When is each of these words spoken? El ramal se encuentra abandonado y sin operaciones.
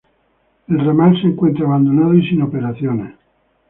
El 0.67 0.79
ramal 0.83 1.21
se 1.21 1.27
encuentra 1.27 1.67
abandonado 1.67 2.15
y 2.15 2.27
sin 2.27 2.41
operaciones. 2.41 3.13